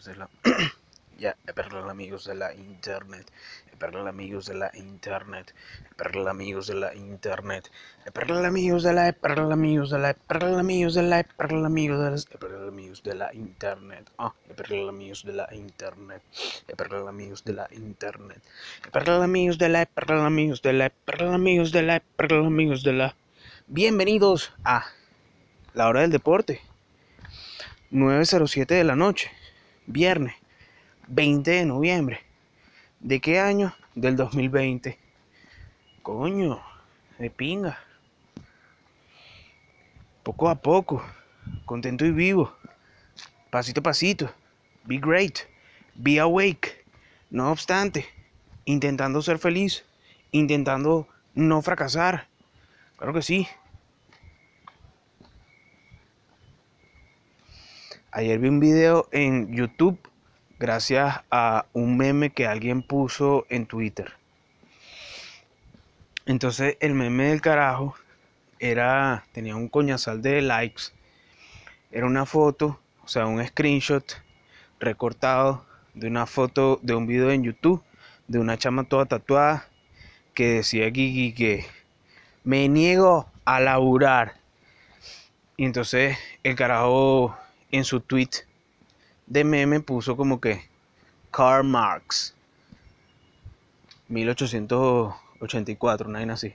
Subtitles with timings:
[0.00, 0.28] amigos de la
[1.18, 3.30] ya, perdón amigos de la internet,
[3.78, 5.54] perdón amigos de la internet,
[5.96, 7.70] perdón amigos de la internet,
[8.14, 12.10] perdón amigos de la perdón amigos de la perdón amigos de la perdón amigos de
[12.10, 16.22] la perdón amigos de la internet, ah, perdón amigos de la internet,
[16.76, 18.42] perdón amigos de la internet,
[18.90, 22.92] perdón amigos de la perdón amigos de la perdón amigos de la perdón amigos de
[22.94, 23.14] la
[23.66, 24.86] Bienvenidos a
[25.74, 26.60] la hora del deporte.
[27.92, 29.32] 9.07 de la noche,
[29.92, 30.34] viernes
[31.08, 32.20] 20 de noviembre.
[33.00, 33.74] ¿De qué año?
[33.94, 34.96] Del 2020.
[36.02, 36.60] Coño,
[37.18, 37.78] de pinga.
[40.22, 41.02] Poco a poco,
[41.64, 42.54] contento y vivo.
[43.50, 44.32] Pasito a pasito.
[44.84, 45.40] Be great.
[45.96, 46.84] Be awake.
[47.30, 48.06] No obstante,
[48.64, 49.84] intentando ser feliz.
[50.30, 52.28] Intentando no fracasar.
[52.96, 53.48] Claro que sí.
[58.12, 59.96] Ayer vi un video en YouTube
[60.58, 64.14] gracias a un meme que alguien puso en Twitter.
[66.26, 67.94] Entonces el meme del carajo
[68.58, 70.86] era tenía un coñazal de likes.
[71.92, 74.20] Era una foto, o sea, un screenshot
[74.80, 75.64] recortado
[75.94, 77.80] de una foto de un video en YouTube
[78.26, 79.68] de una chama toda tatuada
[80.34, 81.64] que decía Gigi que
[82.42, 84.34] me niego a laburar.
[85.56, 87.36] Y entonces el carajo
[87.70, 88.30] en su tweet
[89.26, 90.68] de meme puso como que
[91.30, 92.34] Karl Marx
[94.10, 96.52] 1884, nada así.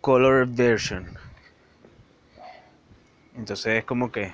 [0.00, 1.06] Color version.
[3.36, 4.32] Entonces es como que,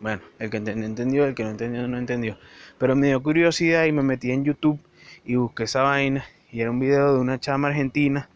[0.00, 2.38] bueno, el que entendió, el que no entendió, no entendió.
[2.78, 4.78] Pero me dio curiosidad y me metí en YouTube
[5.24, 6.24] y busqué esa vaina.
[6.52, 8.28] Y era un video de una chama argentina,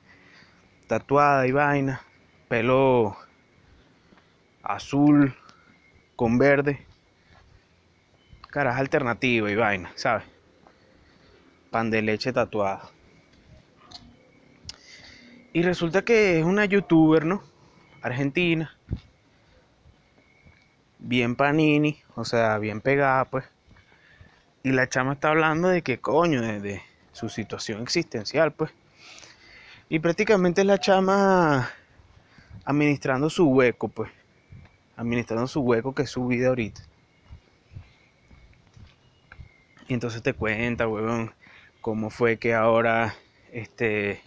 [0.89, 2.03] tatuada y vaina,
[2.49, 3.17] pelo
[4.65, 5.35] azul,
[6.19, 6.85] con verde.
[8.51, 10.25] Caraja alternativa y vaina, ¿sabes?
[11.71, 12.91] Pan de leche tatuada.
[15.53, 17.45] Y resulta que es una youtuber, ¿no?
[18.03, 18.77] Argentina.
[20.99, 23.45] Bien panini, o sea, bien pegada, pues.
[24.65, 28.73] Y la chama está hablando de que coño, de, de su situación existencial, pues.
[29.89, 31.71] Y prácticamente es la chama
[32.65, 34.18] administrando su hueco, pues
[34.99, 36.83] administrando su hueco que es su vida ahorita.
[39.87, 41.33] Y entonces te cuenta, huevón,
[41.81, 43.15] cómo fue que ahora
[43.53, 44.21] este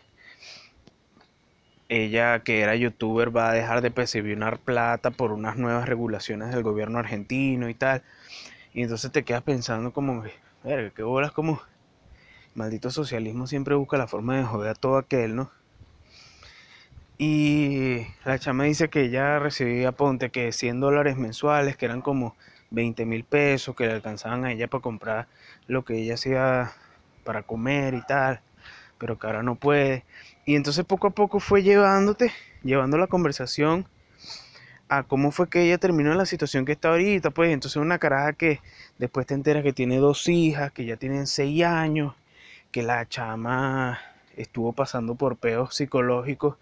[1.89, 6.49] ella que era youtuber va a dejar de percibir una plata por unas nuevas regulaciones
[6.49, 8.01] del gobierno argentino y tal.
[8.73, 10.23] Y entonces te quedas pensando como,
[10.63, 11.61] verga, qué bolas como
[12.55, 15.51] maldito socialismo siempre busca la forma de joder a todo aquel, ¿no?
[17.23, 22.35] Y la chama dice que ella recibía, ponte, que 100 dólares mensuales, que eran como
[22.71, 25.27] 20 mil pesos, que le alcanzaban a ella para comprar
[25.67, 26.71] lo que ella hacía
[27.23, 28.41] para comer y tal,
[28.97, 30.03] pero que ahora no puede.
[30.47, 32.31] Y entonces poco a poco fue llevándote,
[32.63, 33.85] llevando la conversación
[34.89, 37.99] a cómo fue que ella terminó en la situación que está ahorita, pues entonces una
[37.99, 38.61] caraja que
[38.97, 42.15] después te enteras que tiene dos hijas, que ya tienen seis años,
[42.71, 43.99] que la chama
[44.35, 46.55] estuvo pasando por peos psicológicos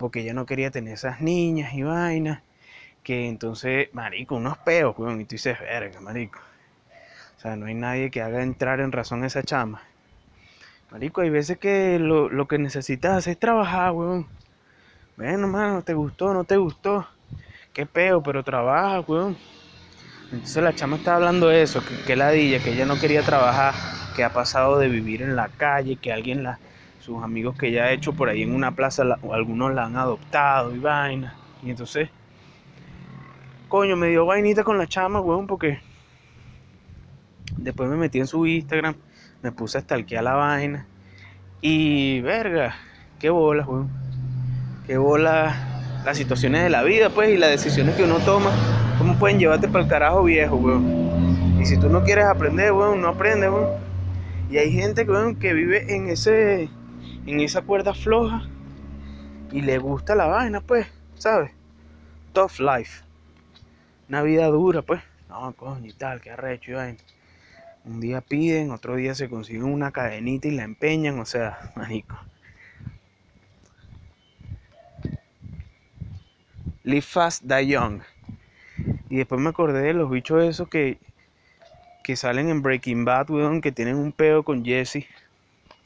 [0.00, 2.40] porque ella no quería tener esas niñas y vainas,
[3.02, 6.40] que entonces, marico, unos peos, weón, y tú dices, verga, marico.
[7.36, 9.82] O sea, no hay nadie que haga entrar en razón a esa chama.
[10.90, 14.26] Marico, hay veces que lo, que necesitas es trabajar, weón.
[15.18, 16.32] Bueno, mano, ¿te gustó?
[16.32, 17.06] ¿No te gustó?
[17.74, 19.36] Qué peo, pero trabaja, weón.
[20.32, 23.74] Entonces la chama está hablando de eso, que, que ladilla, que ella no quería trabajar,
[24.16, 26.58] que ha pasado de vivir en la calle, que alguien la,
[27.00, 30.74] sus amigos que ya ha hecho por ahí en una plaza, algunos la han adoptado
[30.74, 31.34] y vaina.
[31.62, 32.10] Y entonces,
[33.68, 35.80] coño, me dio vainita con la chama, weón, porque
[37.56, 38.94] después me metí en su Instagram,
[39.42, 40.86] me puse a stalkear la vaina.
[41.62, 42.74] Y, verga,
[43.18, 43.90] qué bola, weón.
[44.86, 48.50] Qué bola las situaciones de la vida, pues, y las decisiones que uno toma.
[48.98, 51.58] ¿Cómo pueden llevarte para el carajo viejo, weón?
[51.60, 53.70] Y si tú no quieres aprender, weón, no aprendes, weón.
[54.50, 56.68] Y hay gente, weón, que vive en ese
[57.26, 58.48] en esa cuerda floja
[59.52, 60.86] y le gusta la vaina, pues,
[61.16, 61.52] ¿sabes?
[62.32, 63.02] Tough life.
[64.08, 65.02] Una vida dura, pues.
[65.28, 66.98] No, coño y tal, que arrecho y vaina.
[67.84, 72.16] Un día piden, otro día se consiguen una cadenita y la empeñan, o sea, mágico.
[76.82, 78.00] Live fast, die young.
[79.08, 80.98] Y después me acordé de los bichos esos que,
[82.02, 85.06] que salen en Breaking Bad, weón, que tienen un pedo con Jesse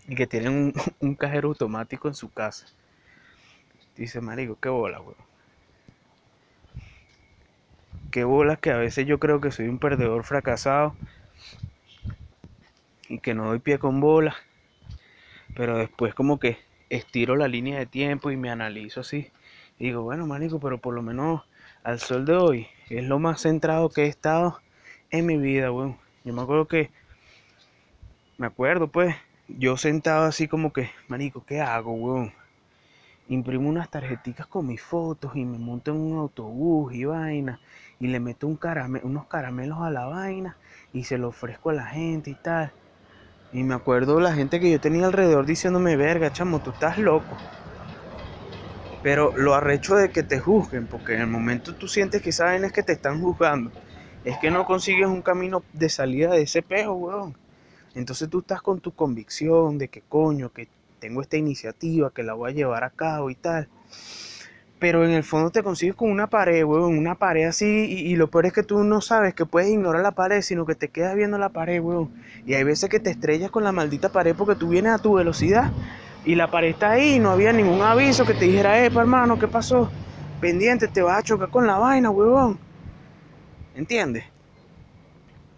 [0.09, 2.67] y que tienen un, cajero automático en su casa.
[3.97, 5.17] Dice, marico, qué bola, weón.
[8.11, 10.95] qué bolas que a veces yo creo que soy un perdedor fracasado
[13.09, 14.35] y que no doy pie con bola.
[15.55, 16.59] Pero después como que
[16.91, 19.31] estiro la línea de tiempo y me analizo así.
[19.79, 21.43] Y digo, bueno, manico, pero por lo menos
[21.83, 24.61] al sol de hoy es lo más centrado que he estado
[25.11, 25.97] en mi vida, weón.
[26.25, 26.91] Yo me acuerdo que,
[28.39, 29.15] me acuerdo pues,
[29.49, 32.33] yo sentado así como que, manico, ¿qué hago, weón?
[33.29, 37.61] Imprimo unas tarjeticas con mis fotos y me monto en un autobús y vaina
[37.99, 38.59] y le meto un
[39.03, 40.57] unos caramelos a la vaina
[40.93, 42.73] y se lo ofrezco a la gente y tal.
[43.53, 47.37] Y me acuerdo la gente que yo tenía alrededor diciéndome, verga, chamo, tú estás loco.
[49.03, 52.65] Pero lo arrecho de que te juzguen, porque en el momento tú sientes que saben
[52.65, 53.71] es que te están juzgando.
[54.25, 57.44] Es que no consigues un camino de salida de ese pejo, weón.
[57.95, 60.69] Entonces tú estás con tu convicción de que coño, que
[60.99, 63.69] tengo esta iniciativa, que la voy a llevar a cabo y tal
[64.85, 68.29] pero en el fondo te consigues con una pared, weón, una pared así, y, lo
[68.29, 71.17] peor es que tú no sabes que puedes ignorar la pared, sino que te quedas
[71.17, 72.11] viendo la pared, weón.
[72.45, 75.15] Y hay veces que te estrellas con la maldita pared porque tú vienes a tu
[75.15, 75.73] velocidad
[76.27, 79.39] y la pared está ahí y no había ningún aviso que te dijera, epa, hermano,
[79.39, 79.91] ¿qué pasó?
[80.39, 82.59] Pendiente, te vas a chocar con la vaina, weón.
[83.75, 84.25] ¿Entiendes?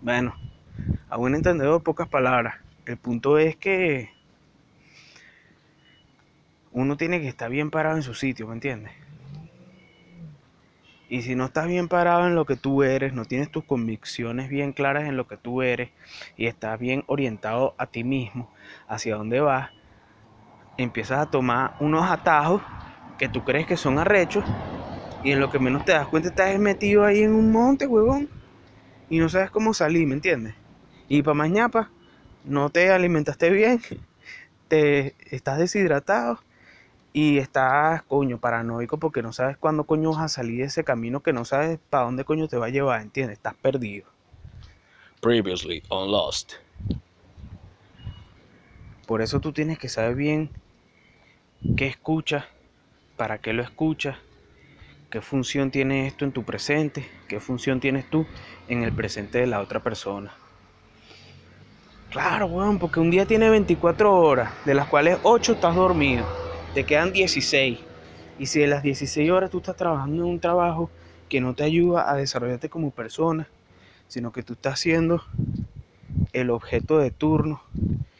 [0.03, 0.37] Bueno,
[1.09, 2.57] a buen entendedor, pocas palabras.
[2.85, 4.11] El punto es que
[6.73, 8.93] uno tiene que estar bien parado en su sitio, ¿me entiendes?
[11.09, 14.49] Y si no estás bien parado en lo que tú eres, no tienes tus convicciones
[14.49, 15.91] bien claras en lo que tú eres
[16.37, 18.51] y estás bien orientado a ti mismo,
[18.89, 19.71] hacia dónde vas,
[20.77, 22.61] empiezas a tomar unos atajos
[23.19, 24.45] que tú crees que son arrechos
[25.23, 28.29] y en lo que menos te das cuenta estás metido ahí en un monte, huevón,
[29.09, 30.55] y no sabes cómo salir, ¿me entiendes?
[31.09, 31.91] Y para mañana,
[32.45, 33.81] no te alimentaste bien,
[34.69, 36.41] te estás deshidratado
[37.13, 41.23] y estás, coño, paranoico porque no sabes cuándo coño vas a salir de ese camino
[41.23, 43.39] que no sabes para dónde coño te va a llevar, ¿entiendes?
[43.39, 44.07] Estás perdido.
[45.23, 46.55] Previously on Lost.
[49.07, 50.51] Por eso tú tienes que saber bien
[51.77, 52.45] qué escuchas,
[53.17, 54.19] para qué lo escuchas,
[55.11, 58.27] qué función tiene esto en tu presente, qué función tienes tú
[58.69, 60.33] en el presente de la otra persona.
[62.11, 66.25] Claro, weón, porque un día tiene 24 horas, de las cuales 8 estás dormido
[66.77, 67.79] te quedan 16.
[68.39, 70.91] Y si de las 16 horas tú estás trabajando en un trabajo
[71.29, 73.49] que no te ayuda a desarrollarte como persona,
[74.09, 75.23] sino que tú estás siendo
[76.35, 77.63] el objeto de turno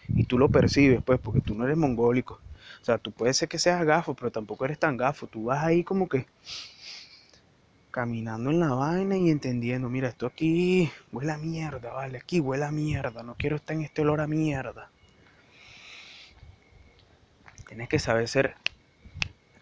[0.09, 2.41] y tú lo percibes, pues, porque tú no eres mongólico.
[2.81, 5.27] O sea, tú puedes ser que seas gafo, pero tampoco eres tan gafo.
[5.27, 6.27] Tú vas ahí como que
[7.97, 12.67] caminando en la vaina y entendiendo, mira, esto aquí huele a mierda, vale, aquí huele
[12.67, 14.91] a mierda, no quiero estar en este olor a mierda.
[17.67, 18.55] Tienes que saber ser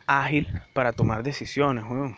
[0.04, 2.16] ágil para tomar decisiones, weón.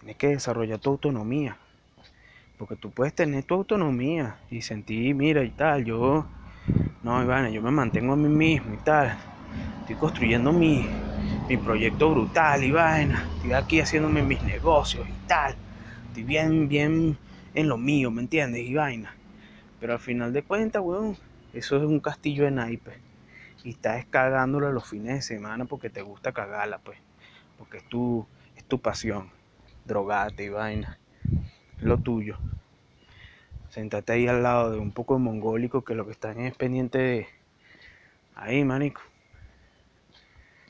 [0.00, 1.56] Tienes que desarrollar tu autonomía.
[2.58, 6.26] Porque tú puedes tener tu autonomía y sentir, mira y tal, yo,
[7.02, 9.16] no, Ivana, yo me mantengo a mí mismo y tal.
[9.80, 10.86] Estoy construyendo mi,
[11.48, 12.74] mi proyecto brutal y.
[13.36, 15.56] Estoy aquí haciéndome mis negocios y tal
[16.24, 17.18] bien, bien
[17.54, 18.62] en lo mío, ¿me entiendes?
[18.62, 18.74] Y.
[19.78, 21.16] Pero al final de cuentas, weón,
[21.52, 22.94] eso es un castillo de naipes.
[23.64, 26.98] Y estás cagándolo los fines de semana porque te gusta cagarla, pues.
[27.56, 29.30] Porque es tu, es tu pasión.
[29.84, 30.98] Drogate y vaina.
[31.80, 32.38] lo tuyo.
[33.70, 36.98] Sentate ahí al lado de un poco de mongólico que lo que están es pendiente
[36.98, 37.28] de.
[38.34, 39.02] Ahí, manico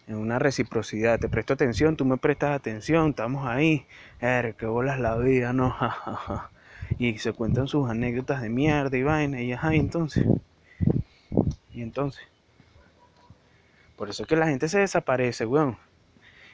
[0.09, 1.21] en una reciprocidad.
[1.21, 3.87] Te presto atención, tú me prestas atención, estamos ahí.
[4.21, 5.77] Er, que bolas la vida, no,
[6.99, 10.27] Y se cuentan sus anécdotas de mierda y vaina, y ajá, entonces.
[11.73, 12.27] Y entonces.
[13.97, 15.77] Por eso es que la gente se desaparece, weón.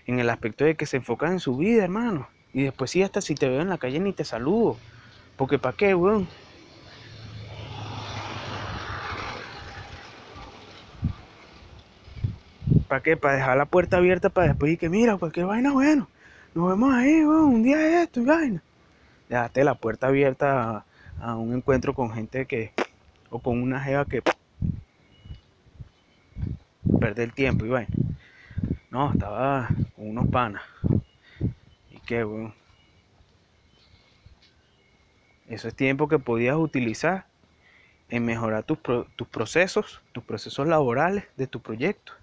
[0.06, 2.28] En el aspecto de que se enfocan en su vida, hermano.
[2.52, 4.76] Y después sí, hasta si te veo en la calle ni te saludo.
[5.36, 6.28] Porque ¿para qué, weón?
[12.88, 13.16] ¿Para qué?
[13.16, 16.08] Para dejar la puerta abierta para después y que mira, qué vaina, bueno.
[16.54, 18.62] Nos vemos ahí, un día de esto y vaina.
[19.28, 20.84] Dejaste la puerta abierta
[21.20, 22.72] a, un encuentro con gente que,
[23.30, 24.22] o con una jeva que
[27.00, 27.94] perder el tiempo y vaina.
[28.90, 30.62] No, estaba con unos panas.
[31.90, 32.63] Y qué, weón.
[35.48, 37.26] Eso es tiempo que podías utilizar
[38.08, 38.78] en mejorar tus,
[39.16, 42.14] tus procesos, tus procesos laborales de tu proyecto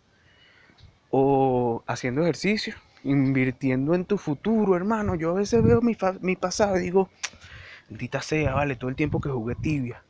[1.10, 5.16] o haciendo ejercicio, invirtiendo en tu futuro, hermano.
[5.16, 7.10] Yo a veces veo mi, mi pasado y digo,
[7.90, 10.04] maldita sea, vale, todo el tiempo que jugué tibia,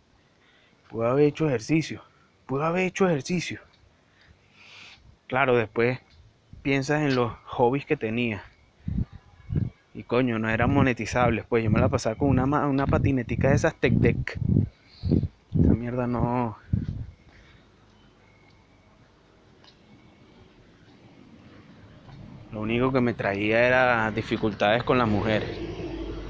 [0.89, 2.03] puedo haber hecho ejercicio,
[2.45, 3.61] puedo haber hecho ejercicio.
[5.27, 5.99] claro, después
[6.61, 8.50] piensas en los hobbies que tenía.
[10.11, 11.45] Coño, no eran monetizables.
[11.47, 14.37] Pues yo me la pasaba con una, una patinetica de esas Tech Deck.
[15.57, 16.57] Esa mierda no.
[22.51, 25.49] Lo único que me traía era dificultades con las mujeres.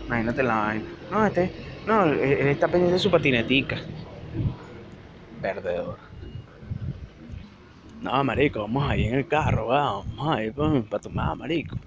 [0.05, 0.85] Imagínate la vaina.
[1.09, 1.51] No, este.
[1.87, 3.77] No, él él está pendiente de su patinetica.
[5.41, 5.97] Perdedor.
[7.99, 10.05] No, marico, vamos ahí en el carro, weón.
[10.15, 11.77] Vamos ahí para tomar, marico.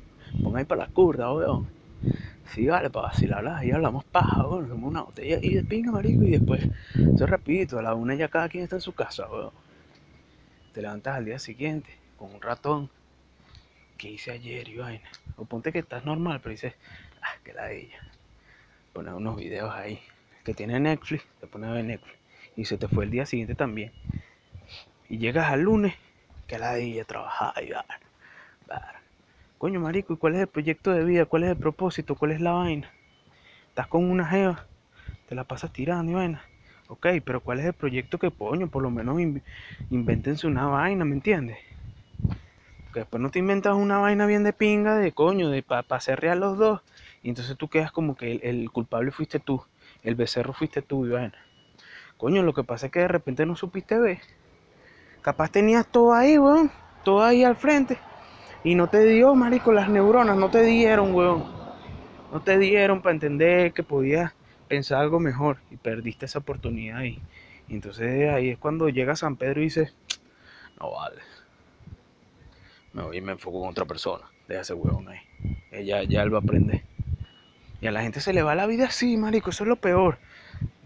[0.40, 1.83] Vamos ahí para la curda, weón.
[2.46, 4.42] Sí, vale, para vacilar ahí hablamos paja.
[4.42, 6.68] Tomamos una botella ahí de pinga, marico, y después,
[7.14, 9.26] eso rapidito, a la una ya cada quien está en su casa.
[10.72, 12.90] Te levantas al día siguiente con un ratón.
[13.96, 15.08] ¿Qué hice ayer y vaina?
[15.36, 16.74] O ponte que estás normal, pero dices,
[17.22, 18.02] ah, que la de ella.
[18.92, 20.00] Pones unos videos ahí.
[20.44, 22.18] Que tiene Netflix, te pones a ver Netflix.
[22.56, 23.92] Y se te fue el día siguiente también.
[25.08, 25.94] Y llegas al lunes,
[26.46, 28.00] que la de ella trabajar y vaina.
[28.66, 29.03] Vaina.
[29.58, 31.26] Coño, marico, ¿y cuál es el proyecto de vida?
[31.26, 32.14] ¿Cuál es el propósito?
[32.14, 32.94] ¿Cuál es la vaina?
[33.68, 34.68] Estás con una jeva,
[35.26, 36.44] te la pasas tirando y vaina.
[36.88, 38.68] Ok, pero ¿cuál es el proyecto que coño?
[38.70, 39.44] Por lo menos in-
[39.90, 41.58] invéntense una vaina, ¿me entiendes?
[42.92, 46.18] Que después no te inventas una vaina bien de pinga de coño, de para hacer
[46.20, 46.80] real los dos.
[47.22, 49.62] Y entonces tú quedas como que el, el culpable fuiste tú,
[50.02, 51.38] el becerro fuiste tú y vaina.
[52.18, 54.20] Coño, lo que pasa es que de repente no supiste ver.
[55.22, 56.70] Capaz tenías todo ahí, weón.
[57.02, 58.00] Todo ahí al frente.
[58.64, 61.44] Y no te dio, marico, las neuronas no te dieron, weón.
[62.32, 64.32] No te dieron para entender que podías
[64.68, 65.58] pensar algo mejor.
[65.70, 67.20] Y perdiste esa oportunidad ahí.
[67.68, 69.92] Y entonces ahí es cuando llega San Pedro y dice,
[70.80, 71.20] no vale.
[72.94, 74.24] Me voy y me enfoco con otra persona.
[74.48, 75.20] Deja ese huevón ahí.
[75.70, 76.82] Ella ya él va a aprender.
[77.82, 79.50] Y a la gente se le va la vida así, marico.
[79.50, 80.16] Eso es lo peor.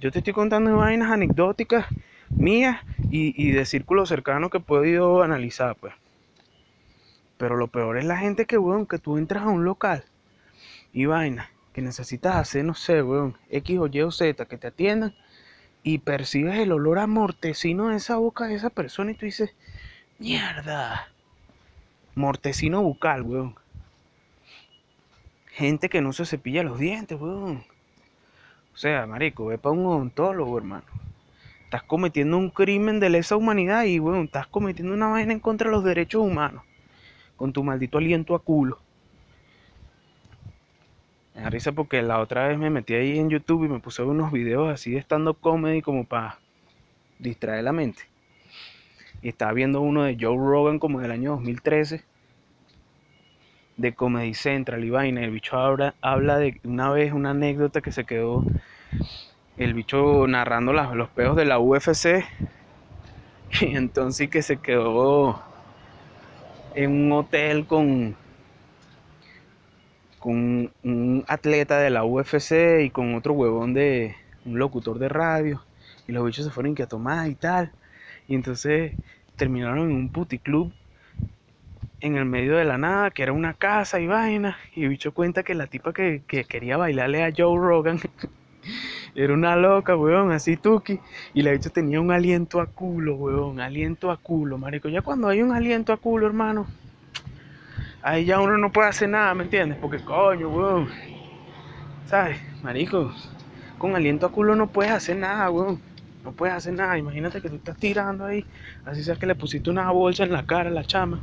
[0.01, 1.87] Yo te estoy contando vainas anecdóticas
[2.29, 5.95] mías y, y de círculo cercano que he podido analizar, pues.
[7.39, 10.05] Pero lo peor es la gente que, weón, que tú entras a un local
[10.93, 14.67] y vaina, que necesitas hacer, no sé, weón, X o Y o Z, que te
[14.67, 15.15] atiendan
[15.85, 19.55] y percibes el olor a mortecino de esa boca de esa persona y tú dices,
[20.19, 21.09] mierda,
[22.17, 23.55] mortecino bucal, weón.
[25.47, 27.65] Gente que no se cepilla los dientes, weón.
[28.75, 30.85] O sea, marico, ve para un odontólogo, hermano.
[31.65, 35.69] Estás cometiendo un crimen de lesa humanidad y, weón, estás cometiendo una vaina en contra
[35.69, 36.63] de los derechos humanos.
[37.39, 38.79] Con tu maldito aliento a culo.
[41.35, 44.03] Me da risa porque la otra vez me metí ahí en YouTube y me puse
[44.03, 46.39] unos videos así de stand-up comedy como para
[47.19, 48.03] distraer la mente.
[49.23, 52.05] Y estaba viendo uno de Joe Rogan como del año 2013
[53.79, 55.23] de Comedy Central y vaina.
[55.23, 58.45] El bicho habla, habla de una vez una anécdota que se quedó
[59.57, 62.25] el bicho narrando los peos de la UFC.
[63.63, 65.43] Y entonces que se quedó
[66.79, 68.15] en un hotel con,
[70.21, 75.61] con un atleta de la UFC y con otro huevón de un locutor de radio.
[76.07, 77.73] Y los bichos se fueron que a tomar y tal.
[78.29, 78.93] Y entonces
[79.35, 80.73] terminaron en un puticlub
[82.01, 84.57] en el medio de la nada, que era una casa y vaina.
[84.77, 87.99] Y bicho cuenta que la tipa que, que quería bailarle a Joe Rogan
[89.15, 91.01] era una loca, weón, así tuki.
[91.35, 94.89] Y la bicho tenía un aliento a culo, weón, aliento a culo, marico.
[94.89, 96.67] Ya cuando hay un aliento a culo, hermano,
[98.03, 99.79] ahí ya uno no puede hacer nada, ¿me entiendes?
[99.81, 100.89] Porque coño, weón,
[102.07, 102.39] ¿sabes?
[102.63, 103.13] Marico,
[103.79, 105.81] con aliento a culo no puedes hacer nada, weón.
[106.25, 106.99] No puedes hacer nada.
[106.99, 108.45] Imagínate que tú estás tirando ahí,
[108.85, 111.21] así sea que le pusiste una bolsa en la cara a la chama.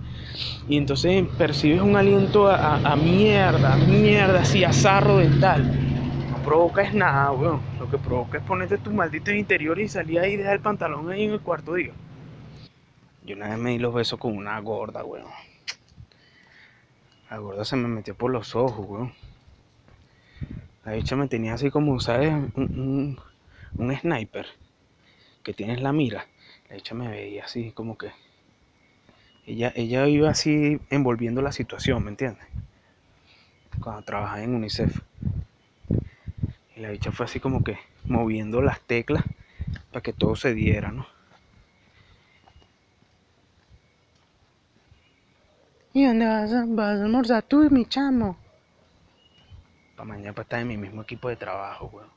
[0.67, 5.84] Y entonces percibes un aliento a, mierda, a mierda, así, a dental.
[6.45, 7.59] Provoca es nada, weón.
[7.79, 11.09] Lo que provoca es ponerte tus malditos interiores y salir ahí y dejar el pantalón
[11.09, 11.91] ahí en el cuarto día.
[13.25, 15.25] Yo una vez me di los besos con una gorda, weón.
[17.31, 19.13] La gorda se me metió por los ojos, weón.
[20.85, 22.31] La bicha me tenía así como, ¿sabes?
[22.31, 23.19] Un, un,
[23.77, 24.45] un sniper.
[25.41, 26.27] Que tienes la mira.
[26.69, 28.11] La bicha me veía así como que...
[29.47, 32.45] Ella, ella iba así envolviendo la situación, ¿me entiendes?
[33.81, 35.01] Cuando trabajaba en UNICEF.
[36.75, 39.23] Y la bicha fue así como que moviendo las teclas
[39.91, 41.07] para que todo se diera, ¿no?
[45.93, 48.37] ¿Y dónde vas a, vas a almorzar tú, mi chamo?
[49.95, 52.09] Para mañana para estar en mi mismo equipo de trabajo, weón.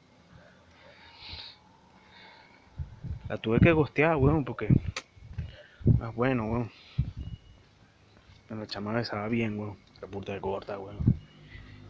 [3.29, 4.69] La tuve que gostear, weón, porque...
[6.01, 6.73] Ah, bueno, weón.
[8.49, 9.77] Pero la chama besaba bien, weón.
[10.01, 10.99] La puta de gorda, weón.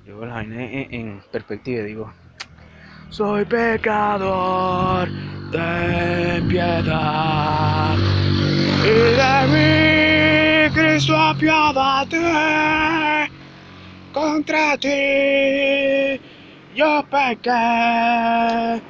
[0.04, 2.12] Yo la vaina en, en perspectiva y digo...
[3.10, 5.08] Soy pecador,
[5.50, 7.96] ten piedad.
[8.84, 12.18] Y de mí, Cristo apiádate
[14.12, 16.20] contra ti.
[16.74, 18.82] Yo pequé.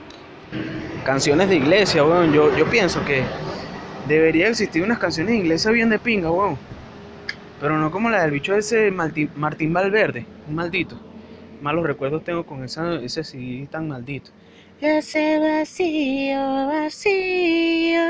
[1.05, 2.33] Canciones de iglesia, weón.
[2.33, 3.23] Yo, yo pienso que
[4.09, 6.59] debería existir unas canciones de iglesia bien de pinga, weón.
[7.61, 11.08] Pero no como la del bicho ese Martín, Martín Valverde, un maldito.
[11.61, 14.31] Malos recuerdos tengo con esa, ese sí tan maldito.
[14.81, 18.01] Y ese vacío, vacío.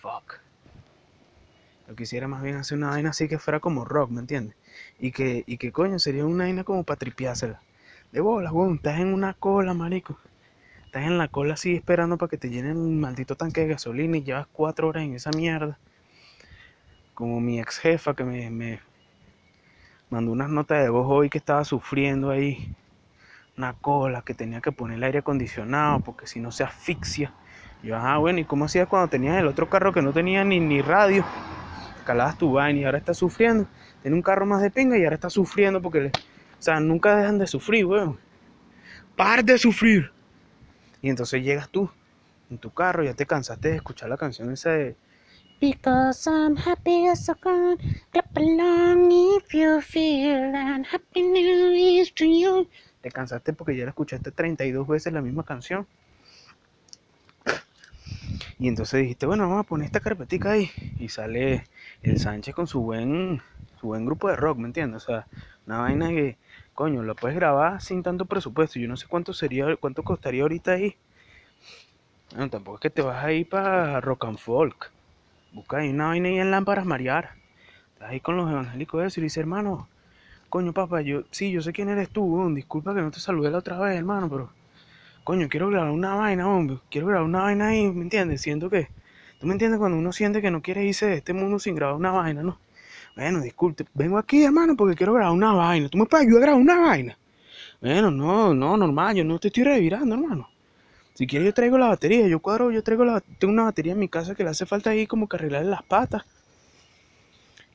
[0.00, 0.40] Fuck.
[1.88, 4.54] Yo quisiera más bien hacer una vaina así que fuera como rock, ¿me entiendes?
[5.00, 7.60] Y que, y que coño, sería una vaina como para tripiársela.
[8.12, 10.16] De bolas, weón, estás en una cola, marico.
[10.86, 14.18] Estás en la cola así esperando para que te llenen un maldito tanque de gasolina
[14.18, 15.78] y llevas cuatro horas en esa mierda.
[17.14, 18.80] Como mi ex jefa que me, me
[20.12, 22.74] mandó unas notas de voz hoy que estaba sufriendo ahí.
[23.56, 27.32] Una cola, que tenía que poner el aire acondicionado porque si no se asfixia.
[27.82, 30.60] Yo, ah, bueno, ¿y cómo hacías cuando tenías el otro carro que no tenía ni,
[30.60, 31.24] ni radio?
[32.04, 33.66] Calabas tu vaina y ahora estás sufriendo.
[34.02, 37.16] Tiene un carro más de pinga y ahora está sufriendo porque, le- o sea, nunca
[37.16, 38.18] dejan de sufrir, weón.
[39.16, 40.12] Par de sufrir.
[41.00, 41.90] Y entonces llegas tú
[42.50, 44.94] en tu carro, ya te cansaste de escuchar la canción esa de
[45.62, 47.78] Because I'm happy as I can.
[48.10, 52.66] Clap along if you feel and happy new is to you.
[53.02, 55.86] te cansaste porque ya la escuchaste 32 veces la misma canción.
[58.58, 60.70] Y entonces dijiste, bueno, vamos a poner esta carpetica ahí.
[60.98, 61.66] Y sale
[62.02, 63.42] el Sánchez con su buen,
[63.80, 65.04] su buen grupo de rock, ¿me entiendes?
[65.04, 65.26] O sea,
[65.66, 66.38] una vaina que,
[66.74, 68.78] coño, lo puedes grabar sin tanto presupuesto.
[68.78, 70.96] Yo no sé cuánto sería, cuánto costaría ahorita ahí.
[72.30, 74.92] Bueno, tampoco es que te vas ahí para rock and folk.
[75.52, 77.30] Busca ahí una vaina ahí en lámparas marear.
[77.94, 79.88] Estás ahí con los evangélicos eso y le dices, hermano,
[80.52, 82.54] Coño, papá, yo, sí, yo sé quién eres tú.
[82.54, 84.50] Disculpa que no te saludé la otra vez, hermano, pero.
[85.24, 86.76] Coño, quiero grabar una vaina, hombre.
[86.90, 88.42] Quiero grabar una vaina ahí, ¿me entiendes?
[88.42, 88.88] Siento que.
[89.40, 91.96] ¿Tú me entiendes cuando uno siente que no quiere irse de este mundo sin grabar
[91.96, 92.58] una vaina, no?
[93.16, 95.88] Bueno, disculpe, vengo aquí, hermano, porque quiero grabar una vaina.
[95.88, 97.18] ¿Tú me puedes ayudar a grabar una vaina?
[97.80, 100.50] Bueno, no, no, normal, yo no te estoy revirando, hermano.
[101.14, 102.26] Si quieres, yo traigo la batería.
[102.26, 103.20] Yo cuadro, yo traigo la.
[103.20, 105.82] Tengo una batería en mi casa que le hace falta ahí como que arreglarle las
[105.82, 106.24] patas.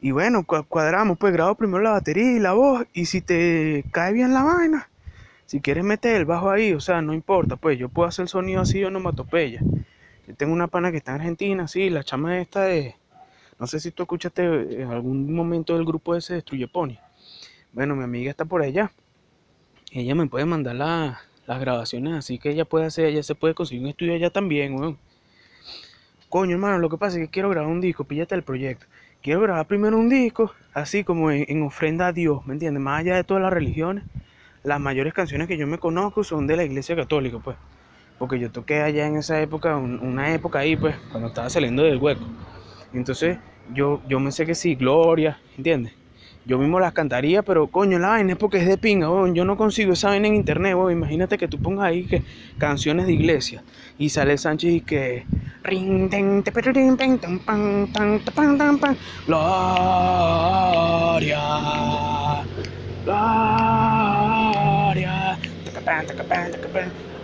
[0.02, 2.86] Y bueno, cua- cuadramos, pues grabo primero la batería y la voz.
[2.94, 4.90] Y si te cae bien la vaina,
[5.46, 8.30] si quieres meter el bajo ahí, o sea, no importa, pues yo puedo hacer el
[8.30, 9.62] sonido así o onomatopeya.
[10.28, 12.96] Yo tengo una pana que está en Argentina, sí, la chama esta de.
[13.60, 14.44] No sé si tú escuchaste
[14.82, 16.98] en algún momento del grupo ese Destruye Pony.
[17.72, 18.92] Bueno, mi amiga está por allá.
[19.92, 23.56] Ella me puede mandar la- las grabaciones así que ella puede hacer, ella se puede
[23.56, 25.00] conseguir un estudio allá también, weón.
[26.30, 28.86] Coño, hermano, lo que pasa es que quiero grabar un disco, píllate el proyecto.
[29.22, 32.84] Quiero grabar primero un disco, así como en, en ofrenda a Dios, ¿me entiendes?
[32.84, 34.04] Más allá de todas las religiones,
[34.64, 37.58] las mayores canciones que yo me conozco son de la iglesia católica, pues.
[38.20, 41.84] Porque yo toqué allá en esa época, un- una época ahí, pues, cuando estaba saliendo
[41.84, 42.26] del hueco.
[42.94, 43.38] Entonces,
[43.74, 45.94] yo, yo me sé que sí, Gloria, ¿entiendes?
[46.48, 49.36] Yo mismo las cantaría, pero coño, la vaina es porque es de pinga, weón.
[49.36, 50.94] Yo no consigo esa vaina en internet, weón.
[50.94, 52.24] Imagínate que tú pongas ahí que
[52.58, 53.66] canciones de iglesia
[53.98, 55.26] y sale Sánchez y que.
[59.26, 61.42] Gloria.
[63.04, 64.18] Gloria.
[65.74, 66.52] Tacapan.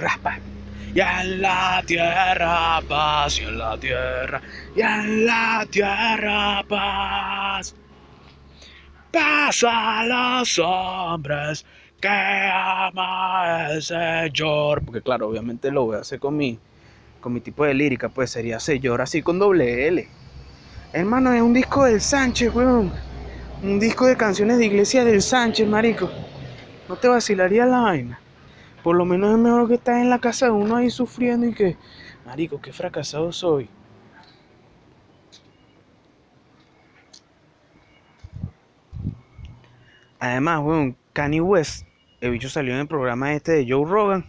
[0.00, 0.51] Raspa.
[0.94, 4.42] Y en la tierra paz, y en la tierra,
[4.76, 7.74] y en la tierra paz.
[9.10, 11.64] Paz a los hombres
[12.00, 14.82] que ama el Señor.
[14.84, 16.58] Porque claro, obviamente lo voy a hacer con mi,
[17.20, 20.08] con mi tipo de lírica, pues sería Señor así con doble L.
[20.92, 22.92] Hermano, es un disco del Sánchez, weón.
[23.62, 26.10] Un disco de canciones de iglesia del Sánchez, marico.
[26.88, 28.21] No te vacilaría la vaina.
[28.82, 31.54] Por lo menos es mejor que estar en la casa de uno ahí sufriendo y
[31.54, 31.76] que,
[32.26, 33.68] marico, qué fracasado soy.
[40.18, 41.86] Además, weón, Kanye West,
[42.20, 44.26] el bicho salió en el programa este de Joe Rogan.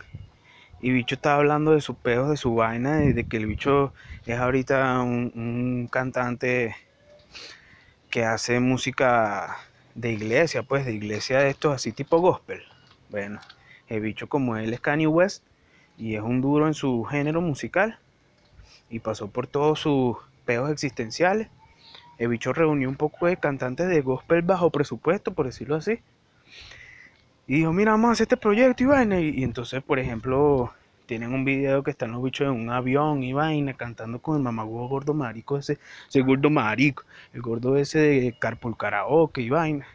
[0.82, 3.46] Y el bicho estaba hablando de sus pedos, de su vaina, de, de que el
[3.48, 3.94] bicho
[4.26, 6.76] es ahorita un, un cantante
[8.10, 9.58] que hace música
[9.96, 12.62] de iglesia, pues, de iglesia de estos así tipo gospel.
[13.10, 13.40] Bueno,
[13.88, 15.44] el bicho como él es Kanye West
[15.98, 17.98] y es un duro en su género musical
[18.90, 21.50] y pasó por todos sus peos existenciales.
[22.18, 26.00] El bicho reunió un poco de cantantes de gospel bajo presupuesto, por decirlo así.
[27.48, 29.20] Y dijo, mira, vamos a hacer este proyecto y vaina.
[29.20, 30.72] Y, y entonces, por ejemplo,
[31.06, 34.44] tienen un video que están los bichos en un avión y vaina, cantando con el
[34.44, 39.86] mamagüevo gordo marico, ese, ese gordo marico, el gordo ese de Carpool Karaoke y vaina.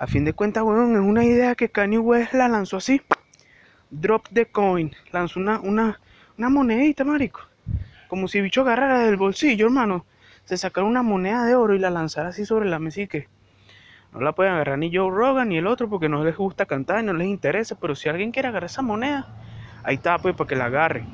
[0.00, 3.02] A fin de cuentas, weón, es una idea que Kanye West la lanzó así.
[3.90, 4.92] drop the coin.
[5.10, 5.98] Lanzó una, una,
[6.38, 7.40] una monedita, marico.
[8.06, 10.06] Como si bicho agarrara del bolsillo, hermano.
[10.44, 13.26] Se sacara una moneda de oro y la lanzara así sobre la mesa que
[14.12, 17.00] no la pueden agarrar ni Joe Rogan ni el otro porque no les gusta cantar
[17.00, 17.74] y no les interesa.
[17.74, 19.26] Pero si alguien quiere agarrar esa moneda,
[19.82, 21.04] ahí está, pues, para que la agarre.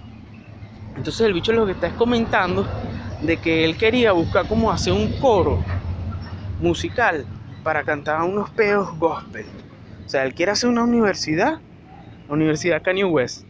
[0.95, 2.69] Entonces el bicho lo que está es comentando
[3.23, 5.65] de que él quería buscar cómo hacer un coro
[6.61, 7.25] musical
[7.65, 9.47] para cantar unos peos gospel.
[10.05, 11.61] O sea, él quiere hacer una universidad,
[12.29, 13.47] la Universidad Kanye West.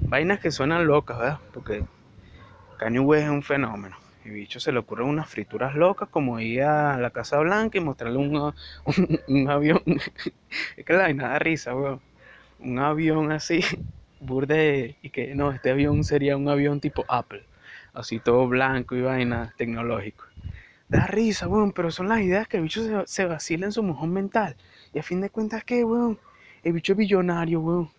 [0.00, 1.38] Vainas que suenan locas, ¿verdad?
[1.52, 1.84] Porque
[2.78, 3.96] Kanye West es un fenómeno.
[4.24, 7.82] Y bicho se le ocurren unas frituras locas como ir a la Casa Blanca y
[7.82, 8.54] mostrarle un, un,
[9.28, 9.82] un avión.
[10.76, 12.00] es que la vaina da risa, weón.
[12.60, 13.60] Un avión así,
[14.20, 14.96] burde.
[15.02, 17.44] Y que no, este avión sería un avión tipo Apple.
[17.92, 20.27] Así todo blanco y vaina tecnológico.
[20.88, 24.12] Da risa, weón, pero son las ideas que el bicho se, vacila en su mojón
[24.12, 24.56] mental.
[24.92, 26.18] Y a fin de cuentas, ¿qué, weón?
[26.62, 27.90] El bicho es billonario, weón.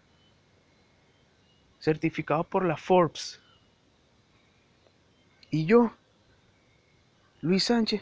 [1.80, 3.42] Certificado por la Forbes.
[5.52, 5.92] Y yo,
[7.42, 8.02] Luis Sánchez,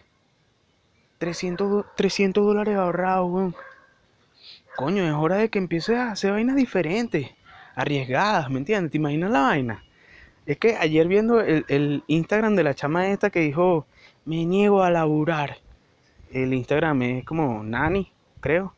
[1.19, 3.55] 300, do- 300 dólares ahorrados, weón.
[4.75, 7.31] Coño, es hora de que empieces a hacer vainas diferentes,
[7.75, 8.91] arriesgadas, ¿me entiendes?
[8.91, 9.83] ¿Te imaginas la vaina?
[10.45, 13.87] Es que ayer viendo el, el Instagram de la chama esta que dijo,
[14.27, 15.57] me niego a laburar.
[16.31, 18.11] El Instagram es como nani,
[18.41, 18.73] creo.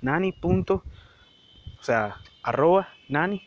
[0.00, 0.32] Nani.
[0.32, 0.82] Punto,
[1.78, 3.42] o sea, arroba nani.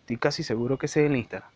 [0.00, 1.48] Estoy casi seguro que ese es el Instagram.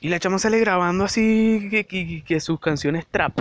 [0.00, 3.40] Y la chama sale grabando así que, que- que sus canciones trap.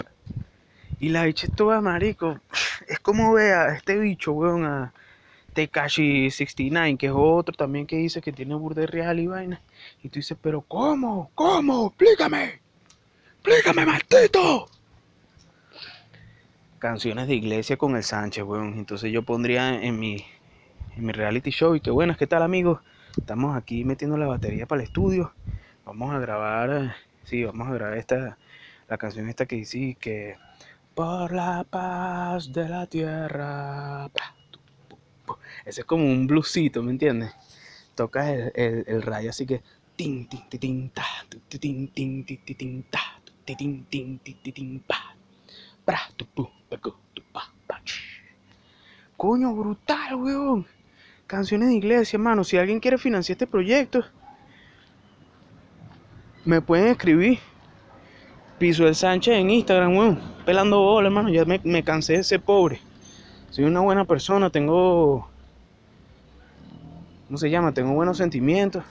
[0.99, 2.39] Y la bicha toda marico.
[2.87, 4.93] Es como ve a este bicho, weón, a
[5.55, 9.61] Tekashi 69, que es otro también que dice que tiene burde real y vaina.
[10.03, 11.31] Y tú dices, pero ¿cómo?
[11.33, 11.87] ¿Cómo?
[11.87, 12.59] Explícame.
[13.35, 14.67] Explícame, maldito.
[16.77, 18.73] Canciones de iglesia con el Sánchez, weón.
[18.77, 20.25] Entonces yo pondría en mi,
[20.97, 21.73] en mi reality show.
[21.73, 22.81] Y que buenas, ¿qué tal, amigos?
[23.17, 25.33] Estamos aquí metiendo la batería para el estudio.
[25.85, 28.37] Vamos a grabar, sí, vamos a grabar esta,
[28.89, 30.35] la canción esta que dice que
[30.95, 34.09] por la paz de la tierra.
[35.65, 37.31] Ese es como un bluesito, ¿me entiendes?
[37.95, 39.61] Tocas el, el, rayo así que.
[49.17, 50.67] Coño, brutal, weón.
[51.27, 52.43] Canciones de iglesia, hermano.
[52.43, 54.03] Si alguien quiere financiar este proyecto,
[56.43, 57.39] me pueden escribir.
[58.59, 60.19] Piso el Sánchez en Instagram, weón.
[60.45, 61.29] Pelando bola, hermano.
[61.29, 62.81] Ya me, me cansé de ser pobre.
[63.49, 65.27] Soy una buena persona, tengo.
[67.27, 67.73] ¿Cómo se llama?
[67.73, 68.83] Tengo buenos sentimientos.